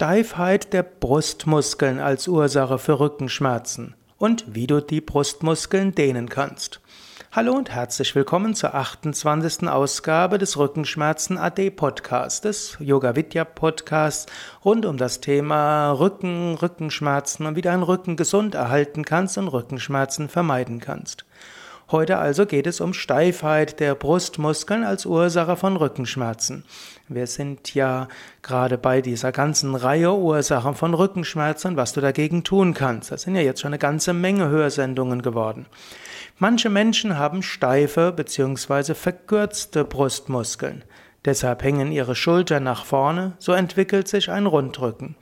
Steifheit 0.00 0.72
der 0.72 0.82
Brustmuskeln 0.82 2.00
als 2.00 2.26
Ursache 2.26 2.78
für 2.78 2.98
Rückenschmerzen 2.98 3.94
und 4.16 4.46
wie 4.54 4.66
du 4.66 4.80
die 4.80 5.02
Brustmuskeln 5.02 5.94
dehnen 5.94 6.30
kannst. 6.30 6.80
Hallo 7.32 7.52
und 7.52 7.68
herzlich 7.68 8.14
willkommen 8.14 8.54
zur 8.54 8.74
28. 8.74 9.68
Ausgabe 9.68 10.38
des 10.38 10.56
Rückenschmerzen 10.56 11.36
AD 11.36 11.68
Podcasts, 11.72 12.40
des 12.40 12.78
Yoga 12.80 13.14
Vidya 13.14 13.44
Podcasts 13.44 14.24
rund 14.64 14.86
um 14.86 14.96
das 14.96 15.20
Thema 15.20 15.92
Rücken, 15.92 16.54
Rückenschmerzen 16.54 17.44
und 17.44 17.56
wie 17.56 17.60
du 17.60 17.68
deinen 17.68 17.82
Rücken 17.82 18.16
gesund 18.16 18.54
erhalten 18.54 19.04
kannst 19.04 19.36
und 19.36 19.48
Rückenschmerzen 19.48 20.30
vermeiden 20.30 20.80
kannst. 20.80 21.26
Heute 21.92 22.18
also 22.18 22.46
geht 22.46 22.68
es 22.68 22.80
um 22.80 22.94
Steifheit 22.94 23.80
der 23.80 23.96
Brustmuskeln 23.96 24.84
als 24.84 25.06
Ursache 25.06 25.56
von 25.56 25.76
Rückenschmerzen. 25.76 26.64
Wir 27.08 27.26
sind 27.26 27.74
ja 27.74 28.06
gerade 28.42 28.78
bei 28.78 29.00
dieser 29.00 29.32
ganzen 29.32 29.74
Reihe 29.74 30.14
Ursachen 30.14 30.76
von 30.76 30.94
Rückenschmerzen 30.94 31.76
was 31.76 31.92
du 31.92 32.00
dagegen 32.00 32.44
tun 32.44 32.74
kannst. 32.74 33.10
Das 33.10 33.22
sind 33.22 33.34
ja 33.34 33.42
jetzt 33.42 33.60
schon 33.60 33.70
eine 33.70 33.78
ganze 33.78 34.12
Menge 34.12 34.48
Hörsendungen 34.48 35.20
geworden. 35.20 35.66
Manche 36.38 36.70
Menschen 36.70 37.18
haben 37.18 37.42
steife 37.42 38.12
bzw. 38.12 38.94
verkürzte 38.94 39.84
Brustmuskeln. 39.84 40.84
Deshalb 41.24 41.64
hängen 41.64 41.90
ihre 41.90 42.14
Schultern 42.14 42.62
nach 42.62 42.84
vorne, 42.84 43.32
so 43.40 43.52
entwickelt 43.52 44.06
sich 44.06 44.30
ein 44.30 44.46
Rundrücken. 44.46 45.16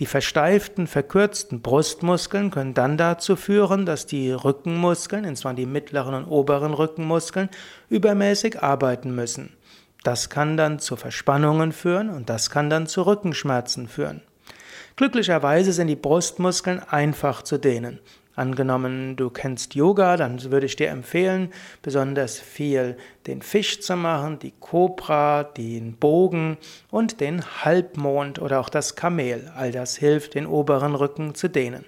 Die 0.00 0.06
versteiften, 0.06 0.86
verkürzten 0.86 1.60
Brustmuskeln 1.60 2.52
können 2.52 2.72
dann 2.72 2.96
dazu 2.96 3.34
führen, 3.34 3.84
dass 3.84 4.06
die 4.06 4.30
Rückenmuskeln, 4.30 5.24
insbesondere 5.24 5.66
die 5.66 5.72
mittleren 5.72 6.14
und 6.14 6.26
oberen 6.26 6.72
Rückenmuskeln, 6.72 7.48
übermäßig 7.88 8.62
arbeiten 8.62 9.14
müssen. 9.14 9.54
Das 10.04 10.30
kann 10.30 10.56
dann 10.56 10.78
zu 10.78 10.94
Verspannungen 10.94 11.72
führen 11.72 12.10
und 12.10 12.30
das 12.30 12.50
kann 12.50 12.70
dann 12.70 12.86
zu 12.86 13.02
Rückenschmerzen 13.02 13.88
führen. 13.88 14.22
Glücklicherweise 14.96 15.72
sind 15.72 15.88
die 15.88 15.96
Brustmuskeln 15.96 16.80
einfach 16.80 17.42
zu 17.42 17.58
dehnen. 17.58 18.00
Angenommen, 18.38 19.16
du 19.16 19.30
kennst 19.30 19.74
Yoga, 19.74 20.16
dann 20.16 20.40
würde 20.52 20.66
ich 20.66 20.76
dir 20.76 20.90
empfehlen, 20.90 21.52
besonders 21.82 22.38
viel 22.38 22.96
den 23.26 23.42
Fisch 23.42 23.80
zu 23.80 23.96
machen, 23.96 24.38
die 24.38 24.52
Kobra, 24.60 25.42
den 25.42 25.96
Bogen 25.96 26.56
und 26.92 27.20
den 27.20 27.42
Halbmond 27.64 28.38
oder 28.38 28.60
auch 28.60 28.68
das 28.68 28.94
Kamel. 28.94 29.50
All 29.56 29.72
das 29.72 29.96
hilft, 29.96 30.36
den 30.36 30.46
oberen 30.46 30.94
Rücken 30.94 31.34
zu 31.34 31.48
dehnen. 31.48 31.84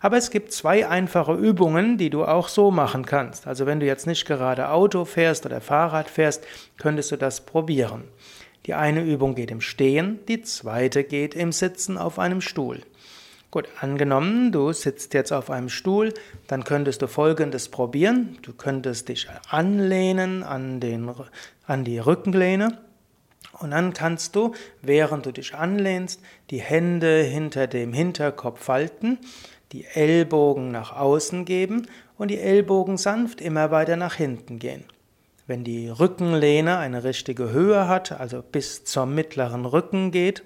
Aber 0.00 0.16
es 0.16 0.30
gibt 0.30 0.52
zwei 0.52 0.88
einfache 0.88 1.34
Übungen, 1.34 1.98
die 1.98 2.08
du 2.08 2.24
auch 2.24 2.48
so 2.48 2.70
machen 2.70 3.04
kannst. 3.04 3.46
Also 3.46 3.66
wenn 3.66 3.80
du 3.80 3.84
jetzt 3.84 4.06
nicht 4.06 4.24
gerade 4.24 4.70
Auto 4.70 5.04
fährst 5.04 5.44
oder 5.44 5.60
Fahrrad 5.60 6.08
fährst, 6.08 6.46
könntest 6.78 7.12
du 7.12 7.16
das 7.16 7.42
probieren. 7.42 8.04
Die 8.66 8.74
eine 8.74 9.02
Übung 9.02 9.34
geht 9.34 9.50
im 9.50 9.60
Stehen, 9.60 10.20
die 10.28 10.42
zweite 10.42 11.04
geht 11.04 11.34
im 11.34 11.52
Sitzen 11.52 11.96
auf 11.96 12.18
einem 12.18 12.40
Stuhl. 12.40 12.80
Gut, 13.50 13.66
angenommen, 13.80 14.52
du 14.52 14.72
sitzt 14.72 15.12
jetzt 15.12 15.32
auf 15.32 15.50
einem 15.50 15.70
Stuhl, 15.70 16.14
dann 16.46 16.62
könntest 16.62 17.02
du 17.02 17.08
Folgendes 17.08 17.68
probieren. 17.68 18.38
Du 18.42 18.52
könntest 18.52 19.08
dich 19.08 19.26
anlehnen 19.48 20.44
an, 20.44 20.78
den, 20.78 21.10
an 21.66 21.84
die 21.84 21.98
Rückenlehne 21.98 22.78
und 23.58 23.72
dann 23.72 23.92
kannst 23.92 24.36
du, 24.36 24.54
während 24.82 25.26
du 25.26 25.32
dich 25.32 25.54
anlehnst, 25.54 26.20
die 26.50 26.60
Hände 26.60 27.22
hinter 27.22 27.66
dem 27.66 27.92
Hinterkopf 27.92 28.62
falten, 28.62 29.18
die 29.72 29.84
Ellbogen 29.84 30.70
nach 30.70 30.96
außen 30.96 31.44
geben 31.44 31.88
und 32.16 32.28
die 32.28 32.38
Ellbogen 32.38 32.98
sanft 32.98 33.40
immer 33.40 33.72
weiter 33.72 33.96
nach 33.96 34.14
hinten 34.14 34.60
gehen. 34.60 34.84
Wenn 35.50 35.64
die 35.64 35.88
Rückenlehne 35.88 36.78
eine 36.78 37.02
richtige 37.02 37.50
Höhe 37.50 37.88
hat, 37.88 38.12
also 38.12 38.40
bis 38.40 38.84
zum 38.84 39.16
mittleren 39.16 39.66
Rücken 39.66 40.12
geht, 40.12 40.44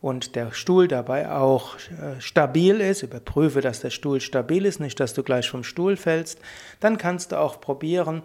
und 0.00 0.36
der 0.36 0.52
Stuhl 0.52 0.86
dabei 0.86 1.32
auch 1.32 1.74
äh, 1.74 2.20
stabil 2.20 2.80
ist, 2.80 3.02
überprüfe, 3.02 3.60
dass 3.60 3.80
der 3.80 3.90
Stuhl 3.90 4.20
stabil 4.20 4.64
ist, 4.64 4.78
nicht, 4.78 5.00
dass 5.00 5.14
du 5.14 5.24
gleich 5.24 5.50
vom 5.50 5.64
Stuhl 5.64 5.96
fällst, 5.96 6.38
dann 6.78 6.96
kannst 6.96 7.32
du 7.32 7.40
auch 7.40 7.60
probieren, 7.60 8.22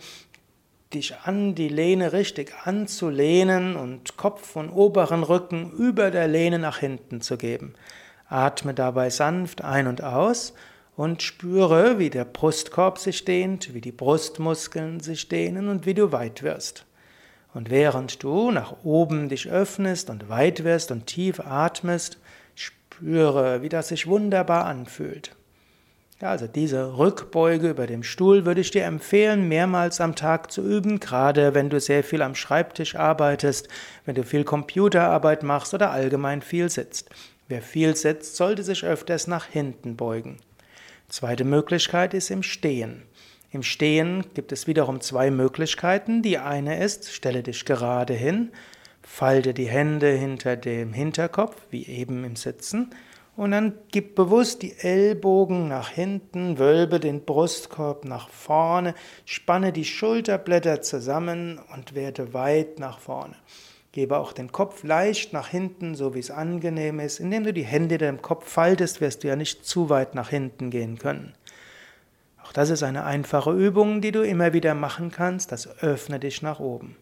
dich 0.94 1.16
an 1.24 1.56
die 1.56 1.70
Lehne 1.70 2.14
richtig 2.14 2.54
anzulehnen 2.66 3.76
und 3.76 4.16
Kopf 4.16 4.56
und 4.56 4.70
oberen 4.70 5.24
Rücken 5.24 5.72
über 5.72 6.12
der 6.12 6.28
Lehne 6.28 6.60
nach 6.60 6.78
hinten 6.78 7.22
zu 7.22 7.36
geben. 7.36 7.74
Atme 8.30 8.76
dabei 8.76 9.10
sanft 9.10 9.64
ein 9.64 9.88
und 9.88 10.04
aus 10.04 10.54
und 11.02 11.24
spüre, 11.24 11.98
wie 11.98 12.12
der 12.12 12.26
Brustkorb 12.26 13.00
sich 13.00 13.26
dehnt, 13.26 13.74
wie 13.74 13.82
die 13.82 13.92
Brustmuskeln 13.92 15.00
sich 15.00 15.28
dehnen 15.28 15.68
und 15.68 15.88
wie 15.88 15.96
du 15.96 16.12
weit 16.12 16.44
wirst. 16.44 16.86
Und 17.56 17.72
während 17.72 18.22
du 18.22 18.52
nach 18.52 18.76
oben 18.84 19.28
dich 19.28 19.50
öffnest 19.50 20.12
und 20.12 20.30
weit 20.30 20.64
wirst 20.64 20.92
und 20.92 21.08
tief 21.08 21.40
atmest, 21.40 22.20
spüre, 22.54 23.64
wie 23.64 23.70
das 23.70 23.88
sich 23.88 24.06
wunderbar 24.06 24.66
anfühlt. 24.66 25.36
Ja, 26.22 26.30
also 26.30 26.46
diese 26.46 27.00
Rückbeuge 27.00 27.72
über 27.72 27.88
dem 27.88 28.04
Stuhl 28.04 28.46
würde 28.46 28.62
ich 28.62 28.70
dir 28.70 28.84
empfehlen, 28.84 29.48
mehrmals 29.48 30.02
am 30.02 30.14
Tag 30.14 30.52
zu 30.52 30.62
üben, 30.62 31.00
gerade 31.00 31.56
wenn 31.56 31.72
du 31.72 31.80
sehr 31.80 32.04
viel 32.04 32.22
am 32.22 32.36
Schreibtisch 32.36 32.94
arbeitest, 32.94 33.70
wenn 34.06 34.14
du 34.14 34.24
viel 34.24 34.44
Computerarbeit 34.44 35.42
machst 35.42 35.74
oder 35.74 35.90
allgemein 35.90 36.44
viel 36.44 36.70
sitzt. 36.70 37.10
Wer 37.48 37.64
viel 37.64 37.96
sitzt, 37.96 38.36
sollte 38.36 38.62
sich 38.62 38.86
öfters 38.86 39.26
nach 39.26 39.48
hinten 39.48 39.96
beugen. 39.96 40.38
Zweite 41.12 41.44
Möglichkeit 41.44 42.14
ist 42.14 42.32
im 42.32 42.42
Stehen. 42.42 43.04
Im 43.52 43.64
Stehen 43.64 44.24
gibt 44.34 44.54
es 44.54 44.66
wiederum 44.66 45.02
zwei 45.02 45.30
Möglichkeiten. 45.30 46.22
Die 46.22 46.38
eine 46.38 46.82
ist, 46.82 47.12
stelle 47.12 47.44
dich 47.44 47.66
gerade 47.66 48.14
hin, 48.14 48.54
falte 49.02 49.54
die 49.54 49.68
Hände 49.68 50.10
hinter 50.10 50.56
dem 50.56 50.94
Hinterkopf, 50.94 51.58
wie 51.70 51.86
eben 51.86 52.24
im 52.24 52.38
Sitzen, 52.38 52.92
und 53.36 53.52
dann 53.52 53.74
gib 53.92 54.16
bewusst 54.16 54.62
die 54.62 54.78
Ellbogen 54.78 55.68
nach 55.68 55.90
hinten, 55.90 56.60
wölbe 56.60 57.02
den 57.02 57.26
Brustkorb 57.26 58.06
nach 58.06 58.30
vorne, 58.30 58.96
spanne 59.26 59.74
die 59.74 59.86
Schulterblätter 59.86 60.82
zusammen 60.82 61.60
und 61.74 61.94
werde 61.94 62.34
weit 62.34 62.80
nach 62.80 63.00
vorne. 63.00 63.36
Gebe 63.92 64.18
auch 64.18 64.32
den 64.32 64.54
Kopf 64.54 64.84
leicht 64.84 65.34
nach 65.34 65.50
hinten, 65.50 65.96
so 65.96 66.16
wie 66.16 66.20
es 66.20 66.32
angenehm 66.32 67.00
ist. 67.02 67.20
Indem 67.20 67.44
du 67.44 67.52
die 67.52 67.66
Hände 67.66 67.98
dem 67.98 68.22
Kopf 68.22 68.50
faltest, 68.50 69.02
wirst 69.02 69.24
du 69.24 69.28
ja 69.28 69.36
nicht 69.36 69.66
zu 69.66 69.90
weit 69.90 70.16
nach 70.16 70.30
hinten 70.30 70.70
gehen 70.70 70.98
können. 70.98 71.34
Auch 72.42 72.54
das 72.54 72.70
ist 72.70 72.84
eine 72.84 73.04
einfache 73.04 73.52
Übung, 73.52 74.00
die 74.00 74.14
du 74.14 74.22
immer 74.22 74.54
wieder 74.54 74.76
machen 74.76 75.12
kannst. 75.12 75.52
Das 75.52 75.82
öffne 75.82 76.20
dich 76.20 76.42
nach 76.42 76.62
oben. 76.62 76.96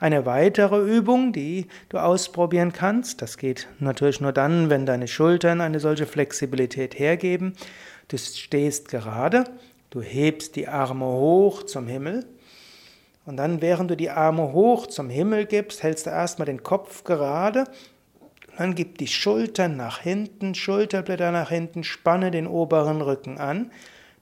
Eine 0.00 0.26
weitere 0.26 0.78
Übung, 0.78 1.32
die 1.32 1.66
du 1.88 1.98
ausprobieren 1.98 2.72
kannst, 2.72 3.20
das 3.20 3.36
geht 3.36 3.66
natürlich 3.80 4.20
nur 4.20 4.32
dann, 4.32 4.70
wenn 4.70 4.86
deine 4.86 5.08
Schultern 5.08 5.60
eine 5.60 5.80
solche 5.80 6.06
Flexibilität 6.06 6.98
hergeben. 6.98 7.54
Du 8.06 8.16
stehst 8.16 8.88
gerade, 8.88 9.44
du 9.90 10.00
hebst 10.00 10.54
die 10.54 10.68
Arme 10.68 11.06
hoch 11.06 11.64
zum 11.64 11.88
Himmel 11.88 12.26
und 13.28 13.36
dann, 13.36 13.60
während 13.60 13.90
du 13.90 13.96
die 13.96 14.10
Arme 14.10 14.52
hoch 14.52 14.86
zum 14.86 15.10
Himmel 15.10 15.46
gibst, 15.46 15.82
hältst 15.82 16.06
du 16.06 16.10
erstmal 16.10 16.46
den 16.46 16.62
Kopf 16.62 17.04
gerade, 17.04 17.64
dann 18.56 18.74
gib 18.74 18.98
die 18.98 19.06
Schultern 19.06 19.76
nach 19.76 20.00
hinten, 20.00 20.54
Schulterblätter 20.56 21.30
nach 21.30 21.50
hinten, 21.50 21.84
spanne 21.84 22.32
den 22.32 22.48
oberen 22.48 23.00
Rücken 23.00 23.38
an 23.38 23.70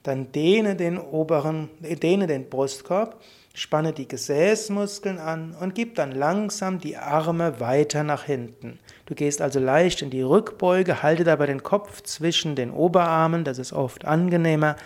dann 0.06 0.30
dehne 0.30 0.76
den 0.76 0.98
oberen, 0.98 1.68
dehne 1.80 2.26
den 2.26 2.48
Brustkorb, 2.48 3.20
spanne 3.54 3.92
die 3.92 4.06
Gesäßmuskeln 4.06 5.18
an 5.18 5.56
und 5.60 5.74
gib 5.74 5.96
dann 5.96 6.12
langsam 6.12 6.78
die 6.78 6.96
Arme 6.96 7.58
weiter 7.58 8.04
nach 8.04 8.24
hinten. 8.24 8.78
Du 9.06 9.14
gehst 9.14 9.42
also 9.42 9.58
leicht 9.58 10.02
in 10.02 10.10
die 10.10 10.22
Rückbeuge, 10.22 11.02
halte 11.02 11.24
dabei 11.24 11.46
den 11.46 11.62
Kopf 11.62 12.02
zwischen 12.02 12.54
den 12.54 12.70
Oberarmen, 12.70 13.42
das 13.42 13.58
ist 13.58 13.72
oft 13.72 14.04
angenehmer, 14.04 14.76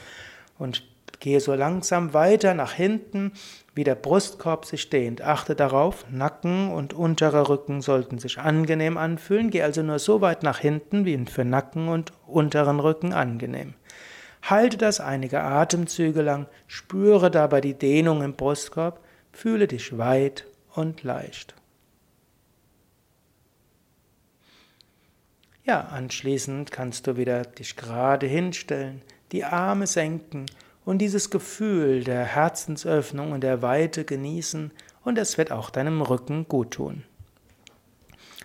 und 0.59 0.85
gehe 1.21 1.39
so 1.41 1.55
langsam 1.55 2.13
weiter 2.15 2.55
nach 2.55 2.73
hinten, 2.73 3.33
wie 3.75 3.85
der 3.85 3.95
Brustkorb 3.95 4.65
sich 4.65 4.91
dehnt. 4.91 5.23
Achte 5.23 5.55
darauf, 5.55 6.05
Nacken 6.11 6.73
und 6.73 6.93
unterer 6.93 7.49
Rücken 7.49 7.83
sollten 7.83 8.19
sich 8.19 8.39
angenehm 8.39 8.97
anfühlen. 8.97 9.51
Geh 9.51 9.63
also 9.63 9.83
nur 9.83 9.99
so 9.99 10.21
weit 10.21 10.43
nach 10.43 10.59
hinten, 10.59 11.05
wie 11.05 11.17
für 11.27 11.45
Nacken 11.45 11.89
und 11.89 12.13
unteren 12.27 12.81
Rücken 12.81 13.13
angenehm. 13.13 13.75
Halte 14.43 14.79
das 14.79 15.01
einige 15.01 15.43
Atemzüge 15.43 16.23
lang, 16.23 16.47
spüre 16.67 17.31
dabei 17.31 17.61
die 17.61 17.75
Dehnung 17.75 18.23
im 18.23 18.35
Brustkorb, 18.35 19.05
fühle 19.33 19.69
dich 19.69 19.99
weit 19.99 20.47
und 20.75 21.03
leicht. 21.03 21.55
Ja, 25.65 25.83
anschließend 25.83 26.73
kannst 26.73 27.07
du 27.07 27.19
wieder 27.19 27.43
dich 27.43 27.77
gerade 27.77 28.27
hinstellen, 28.27 29.03
die 29.31 29.45
Arme 29.45 29.87
senken 29.87 30.47
und 30.85 30.99
dieses 30.99 31.31
Gefühl 31.31 32.05
der 32.05 32.25
Herzensöffnung 32.25 33.33
und 33.33 33.43
der 33.43 33.63
Weite 33.63 34.05
genießen 34.05 34.71
und 35.05 35.19
es 35.19 35.39
wird 35.39 35.53
auch 35.53 35.71
deinem 35.71 36.03
Rücken 36.03 36.47
gut 36.49 36.73
tun. 36.73 37.05